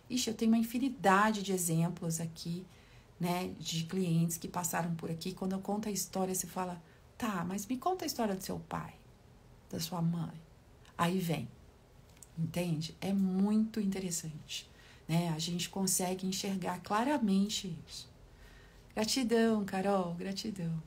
[0.08, 2.66] Ixi, eu tenho uma infinidade de exemplos aqui,
[3.20, 5.32] né, de clientes que passaram por aqui.
[5.32, 6.82] Quando eu conto a história, você fala,
[7.18, 8.94] tá, mas me conta a história do seu pai,
[9.70, 10.32] da sua mãe.
[10.96, 11.46] Aí vem,
[12.38, 12.96] entende?
[13.00, 14.68] É muito interessante,
[15.06, 15.28] né?
[15.28, 18.08] A gente consegue enxergar claramente isso.
[18.94, 20.82] Gratidão, Carol, gratidão.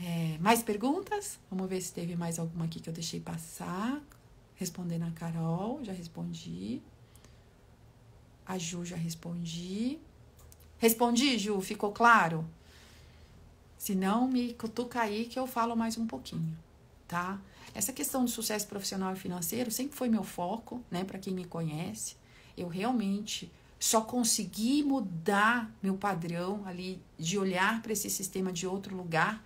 [0.00, 1.38] É, mais perguntas?
[1.48, 4.02] Vamos ver se teve mais alguma aqui que eu deixei passar.
[4.56, 6.82] Respondendo a Carol, já respondi.
[8.44, 10.00] A Ju, já respondi.
[10.82, 11.60] Respondi, Ju?
[11.60, 12.44] Ficou claro?
[13.78, 16.58] Se não, me cutuca aí que eu falo mais um pouquinho,
[17.06, 17.40] tá?
[17.72, 21.04] Essa questão do sucesso profissional e financeiro sempre foi meu foco, né?
[21.04, 22.16] Para quem me conhece,
[22.56, 28.96] eu realmente só consegui mudar meu padrão ali de olhar para esse sistema de outro
[28.96, 29.40] lugar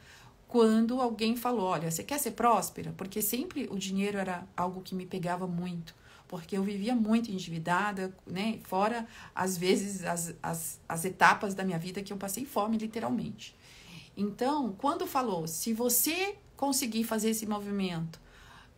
[0.48, 2.94] quando alguém falou: Olha, você quer ser próspera?
[2.96, 5.94] Porque sempre o dinheiro era algo que me pegava muito,
[6.28, 8.59] porque eu vivia muito endividada, né?
[8.64, 13.56] Fora, às vezes, as, as, as etapas da minha vida que eu passei fome, literalmente.
[14.16, 18.18] Então, quando falou: Se você conseguir fazer esse movimento,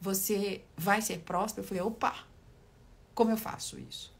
[0.00, 2.14] você vai ser próspera, eu falei: opa,
[3.14, 4.12] como eu faço isso?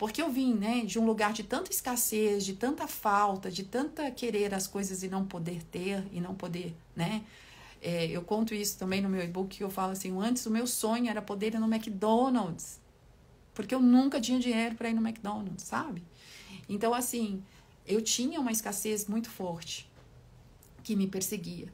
[0.00, 4.10] Porque eu vim, né, de um lugar de tanta escassez, de tanta falta, de tanta
[4.10, 7.22] querer as coisas e não poder ter e não poder, né?
[7.82, 10.66] É, eu conto isso também no meu e-book que eu falo assim, antes o meu
[10.66, 12.80] sonho era poder ir no McDonald's,
[13.52, 16.02] porque eu nunca tinha dinheiro para ir no McDonald's, sabe?
[16.66, 17.42] Então assim,
[17.86, 19.86] eu tinha uma escassez muito forte
[20.82, 21.70] que me perseguia,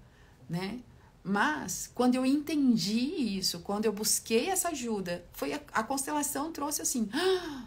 [0.51, 0.81] né?
[1.23, 6.83] Mas quando eu entendi isso, quando eu busquei essa ajuda, foi a, a constelação trouxe
[6.83, 7.67] assim, ah,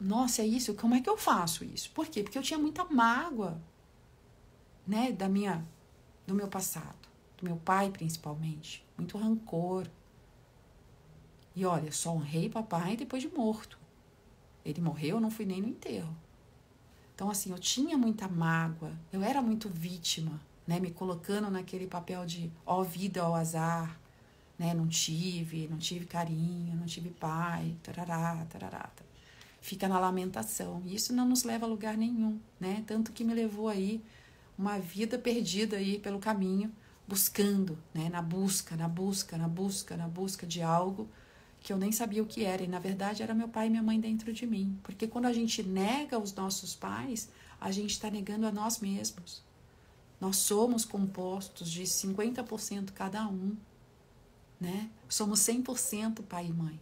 [0.00, 0.74] nossa, é isso?
[0.74, 1.90] Como é que eu faço isso?
[1.90, 2.22] Por quê?
[2.22, 3.60] Porque eu tinha muita mágoa,
[4.86, 5.66] né, da minha
[6.26, 9.88] do meu passado, do meu pai principalmente, muito rancor.
[11.56, 13.78] E olha, só honrei papai depois de morto.
[14.64, 16.14] Ele morreu, eu não fui nem no enterro.
[17.14, 22.24] Então assim, eu tinha muita mágoa, eu era muito vítima, né, me colocando naquele papel
[22.24, 23.98] de ó vida, ó azar,
[24.56, 28.78] né, não tive, não tive carinho, não tive pai, tarará, tarará.
[28.78, 29.07] tarará
[29.68, 30.82] fica na lamentação.
[30.86, 32.82] E isso não nos leva a lugar nenhum, né?
[32.86, 34.02] Tanto que me levou aí
[34.56, 36.72] uma vida perdida aí pelo caminho,
[37.06, 38.08] buscando, né?
[38.08, 41.06] Na busca, na busca, na busca, na busca de algo
[41.60, 42.62] que eu nem sabia o que era.
[42.62, 44.78] E na verdade era meu pai e minha mãe dentro de mim.
[44.82, 47.28] Porque quando a gente nega os nossos pais,
[47.60, 49.42] a gente está negando a nós mesmos.
[50.18, 53.54] Nós somos compostos de 50% cada um,
[54.58, 54.88] né?
[55.10, 56.80] Somos 100% pai e mãe.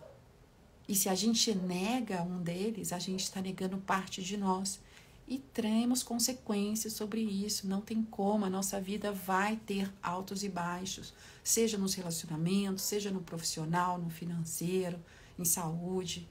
[0.88, 4.80] E se a gente nega um deles, a gente está negando parte de nós.
[5.26, 7.66] E teremos consequências sobre isso.
[7.66, 11.12] Não tem como, a nossa vida vai ter altos e baixos,
[11.42, 15.02] seja nos relacionamentos, seja no profissional, no financeiro,
[15.36, 16.28] em saúde.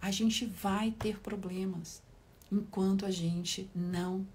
[0.00, 2.02] A gente vai ter problemas
[2.50, 4.26] enquanto a gente não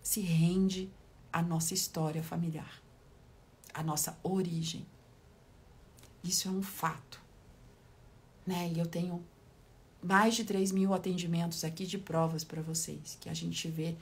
[0.00, 0.88] se rende
[1.32, 2.80] à nossa história familiar,
[3.74, 4.86] à nossa origem.
[6.22, 7.27] Isso é um fato
[8.48, 8.72] né?
[8.74, 9.22] E eu tenho
[10.02, 13.94] mais de 3 mil atendimentos aqui de provas para vocês, que a gente vê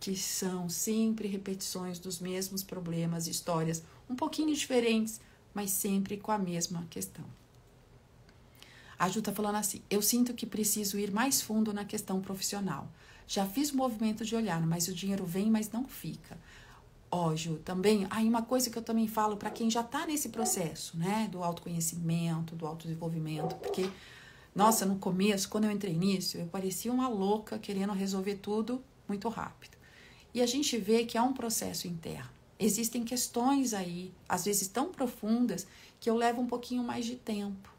[0.00, 5.20] que são sempre repetições dos mesmos problemas, histórias um pouquinho diferentes,
[5.54, 7.24] mas sempre com a mesma questão.
[8.98, 12.90] A Ju tá falando assim: eu sinto que preciso ir mais fundo na questão profissional.
[13.28, 16.36] Já fiz o movimento de olhar, mas o dinheiro vem, mas não fica.
[17.14, 20.30] Ó, Ju, também, aí uma coisa que eu também falo para quem já tá nesse
[20.30, 23.86] processo, né, do autoconhecimento, do autodesenvolvimento, porque
[24.54, 29.28] nossa, no começo, quando eu entrei nisso, eu parecia uma louca querendo resolver tudo muito
[29.28, 29.76] rápido.
[30.32, 32.30] E a gente vê que há um processo interno.
[32.58, 35.66] Existem questões aí, às vezes tão profundas,
[36.00, 37.70] que eu levo um pouquinho mais de tempo.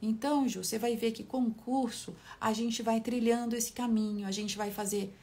[0.00, 4.26] Então, Ju, você vai ver que com o curso a gente vai trilhando esse caminho,
[4.26, 5.14] a gente vai fazer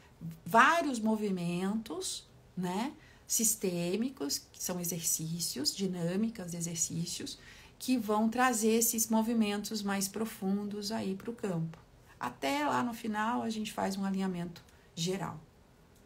[0.46, 2.24] vários movimentos,
[2.56, 2.94] né?
[3.28, 7.38] Sistêmicos, que são exercícios, dinâmicas exercícios,
[7.78, 11.78] que vão trazer esses movimentos mais profundos aí para o campo.
[12.20, 14.64] Até lá no final a gente faz um alinhamento
[14.96, 15.40] geral,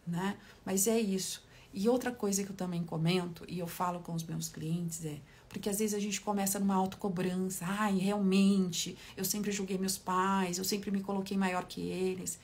[0.05, 0.37] né?
[0.65, 1.45] Mas é isso.
[1.73, 5.19] E outra coisa que eu também comento, e eu falo com os meus clientes, é
[5.47, 7.65] porque às vezes a gente começa numa autocobrança.
[7.65, 12.39] Ai, realmente, eu sempre julguei meus pais, eu sempre me coloquei maior que eles.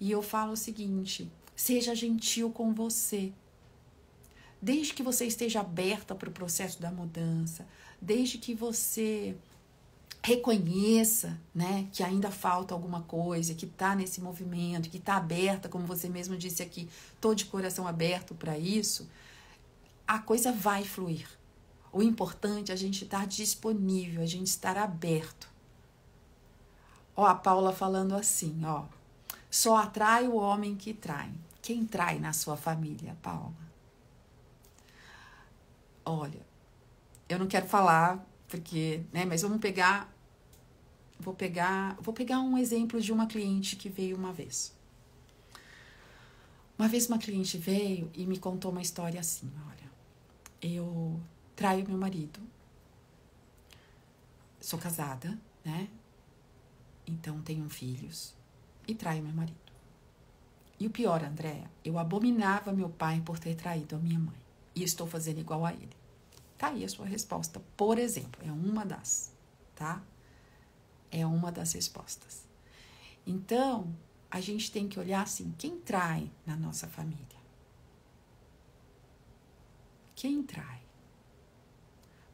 [0.00, 3.32] E eu falo o seguinte: seja gentil com você.
[4.64, 7.66] Desde que você esteja aberta para o processo da mudança,
[8.00, 9.36] desde que você
[10.22, 15.84] reconheça, né, que ainda falta alguma coisa, que está nesse movimento, que está aberta, como
[15.84, 16.88] você mesmo disse aqui,
[17.20, 19.06] tô de coração aberto para isso,
[20.08, 21.28] a coisa vai fluir.
[21.92, 25.46] O importante é a gente estar disponível, a gente estar aberto.
[27.14, 28.86] Ó, a Paula falando assim, ó.
[29.50, 31.30] Só atrai o homem que trai.
[31.60, 33.63] Quem trai na sua família, Paula?
[36.04, 36.40] Olha,
[37.28, 40.14] eu não quero falar porque, né, mas vamos pegar
[41.18, 44.74] vou pegar, vou pegar um exemplo de uma cliente que veio uma vez.
[46.78, 49.90] Uma vez uma cliente veio e me contou uma história assim, olha,
[50.60, 51.20] eu
[51.54, 52.40] traio meu marido.
[54.60, 55.88] Sou casada, né?
[57.06, 58.34] Então tenho filhos
[58.88, 59.58] e traio meu marido.
[60.80, 64.36] E o pior, Andréa, eu abominava meu pai por ter traído a minha mãe.
[64.74, 65.93] E estou fazendo igual a ele.
[66.64, 69.30] Tá aí a sua resposta, por exemplo, é uma das,
[69.76, 70.02] tá?
[71.10, 72.46] É uma das respostas.
[73.26, 73.94] Então,
[74.30, 77.36] a gente tem que olhar assim: quem trai na nossa família?
[80.16, 80.80] Quem trai?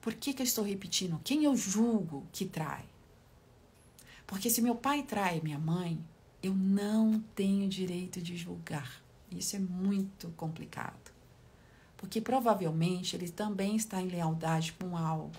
[0.01, 1.21] Por que, que eu estou repetindo?
[1.25, 2.85] Quem eu julgo que trai?
[4.29, 5.99] Porque se meu pai trai minha mãe,
[6.41, 9.03] eu não tenho direito de julgar.
[9.29, 11.00] Isso é muito complicado.
[12.01, 15.37] Porque provavelmente ele também está em lealdade com algo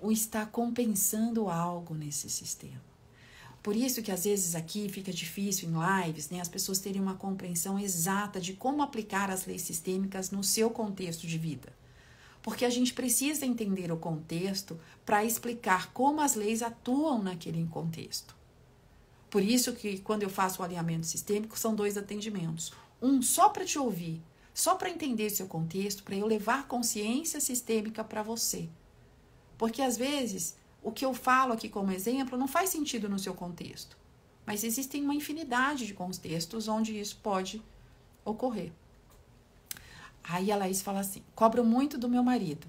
[0.00, 2.82] ou está compensando algo nesse sistema.
[3.62, 7.14] Por isso que às vezes aqui fica difícil em lives, né, as pessoas terem uma
[7.14, 11.72] compreensão exata de como aplicar as leis sistêmicas no seu contexto de vida.
[12.42, 14.76] Porque a gente precisa entender o contexto
[15.06, 18.34] para explicar como as leis atuam naquele contexto.
[19.30, 22.72] Por isso que quando eu faço o alinhamento sistêmico são dois atendimentos.
[23.00, 24.20] Um só para te ouvir,
[24.54, 28.68] só para entender seu contexto, para eu levar consciência sistêmica para você
[29.62, 33.32] porque às vezes o que eu falo aqui como exemplo não faz sentido no seu
[33.32, 33.96] contexto.
[34.44, 37.62] Mas existem uma infinidade de contextos onde isso pode
[38.24, 38.72] ocorrer.
[40.24, 42.66] Aí a Laís fala assim: cobro muito do meu marido.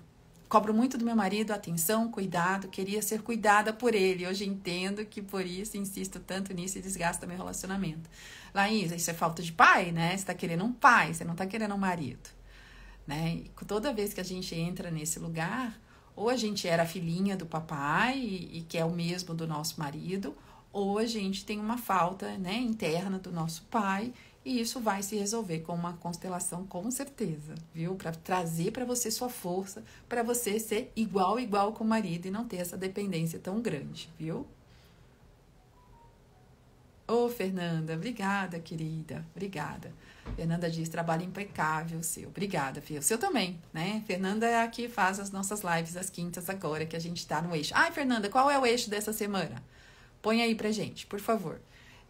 [0.54, 4.28] Cobro muito do meu marido atenção, cuidado, queria ser cuidada por ele.
[4.28, 8.08] Hoje entendo que por isso insisto tanto nisso e desgasta meu relacionamento.
[8.54, 10.16] Laís, isso é falta de pai, né?
[10.16, 12.30] Você tá querendo um pai, você não tá querendo um marido.
[13.08, 13.38] Né?
[13.38, 15.76] E toda vez que a gente entra nesse lugar,
[16.16, 19.80] ou a gente era filhinha do papai e, e que é o mesmo do nosso
[19.80, 20.38] marido,
[20.72, 24.14] ou a gente tem uma falta né, interna do nosso pai
[24.46, 27.96] e isso vai se resolver com uma constelação com certeza, viu?
[27.96, 32.32] Para trazer para você sua força, para você ser igual igual com o marido e
[32.32, 34.46] não ter essa dependência tão grande, viu?
[37.06, 39.26] Ô, oh, Fernanda, obrigada, querida.
[39.36, 39.92] Obrigada.
[40.36, 42.30] Fernanda diz: trabalho impecável seu.
[42.30, 42.98] Obrigada, Fê.
[42.98, 44.04] O seu também, né?
[44.08, 47.42] Fernanda é a que faz as nossas lives às quintas agora, que a gente tá
[47.42, 47.74] no eixo.
[47.76, 49.62] Ai, Fernanda, qual é o eixo dessa semana?
[50.22, 51.60] Põe aí pra gente, por favor.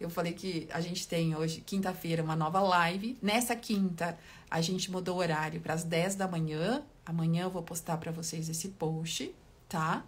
[0.04, 3.16] Eu falei que a gente tem hoje, quinta-feira, uma nova live.
[3.22, 4.18] Nessa quinta,
[4.50, 6.82] a gente mudou o horário para as 10 da manhã.
[7.06, 9.34] Amanhã eu vou postar para vocês esse post,
[9.68, 10.04] tá?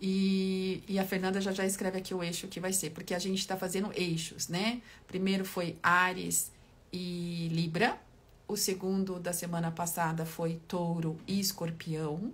[0.00, 3.18] E, e, a Fernanda já já escreve aqui o eixo que vai ser, porque a
[3.18, 4.82] gente está fazendo eixos, né?
[5.06, 6.50] Primeiro foi Ares,
[6.94, 7.98] e Libra.
[8.46, 12.32] O segundo da semana passada foi Touro e Escorpião.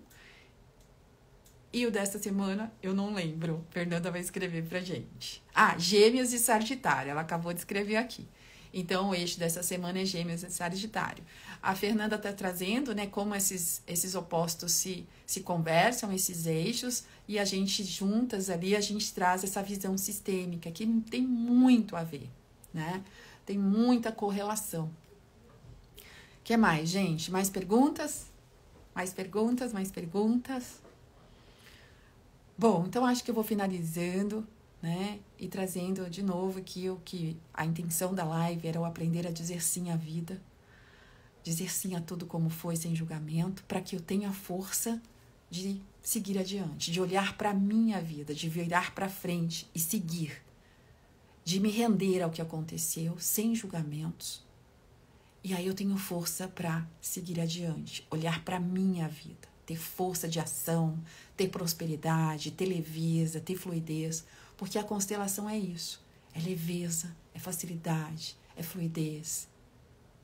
[1.73, 3.65] E o desta semana eu não lembro.
[3.71, 5.43] Fernanda vai escrever pra gente.
[5.55, 7.11] Ah, Gêmeos e Sagitário.
[7.11, 8.27] Ela acabou de escrever aqui.
[8.73, 11.25] Então, o eixo dessa semana é Gêmeos e Sagitário.
[11.63, 17.39] A Fernanda está trazendo, né, como esses, esses opostos se, se conversam, esses eixos, e
[17.39, 22.31] a gente juntas ali, a gente traz essa visão sistêmica que tem muito a ver,
[22.73, 23.03] né?
[23.45, 24.91] Tem muita correlação.
[26.45, 27.31] que mais, gente?
[27.31, 28.27] Mais perguntas?
[28.95, 30.81] Mais perguntas, mais perguntas?
[32.61, 34.47] Bom, então acho que eu vou finalizando,
[34.83, 35.19] né?
[35.39, 39.31] E trazendo de novo aqui o que a intenção da live era o aprender a
[39.31, 40.39] dizer sim à vida,
[41.43, 45.01] dizer sim a tudo como foi, sem julgamento, para que eu tenha força
[45.49, 50.43] de seguir adiante, de olhar para a minha vida, de virar para frente e seguir,
[51.43, 54.45] de me render ao que aconteceu sem julgamentos.
[55.43, 60.27] E aí eu tenho força para seguir adiante, olhar para a minha vida, ter força
[60.27, 60.99] de ação,
[61.37, 64.25] ter prosperidade, ter leveza, ter fluidez,
[64.57, 66.03] porque a constelação é isso:
[66.35, 69.47] é leveza, é facilidade, é fluidez,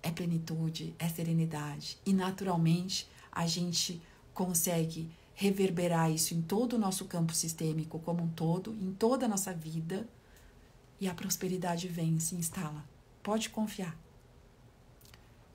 [0.03, 1.97] é plenitude, é serenidade.
[2.05, 4.03] E naturalmente a gente
[4.35, 9.29] consegue reverberar isso em todo o nosso campo sistêmico como um todo, em toda a
[9.29, 10.09] nossa vida,
[11.01, 12.85] e a prosperidade vem, se instala.
[13.23, 13.97] Pode confiar.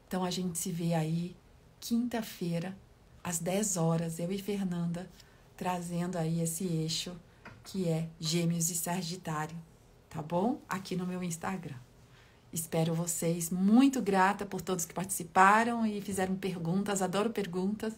[0.07, 1.35] Então a gente se vê aí
[1.81, 2.77] quinta-feira,
[3.23, 5.09] às 10 horas, eu e Fernanda,
[5.55, 7.15] trazendo aí esse eixo
[7.63, 9.55] que é Gêmeos e Sagitário,
[10.09, 10.59] tá bom?
[10.67, 11.77] Aqui no meu Instagram.
[12.51, 13.49] Espero vocês.
[13.49, 17.01] Muito grata por todos que participaram e fizeram perguntas.
[17.01, 17.93] Adoro perguntas.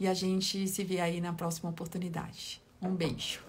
[0.00, 2.62] E a gente se vê aí na próxima oportunidade.
[2.80, 3.40] Um beijo.